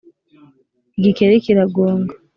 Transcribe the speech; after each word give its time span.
igikeri 0.97 1.43
kiragonga 1.45 2.13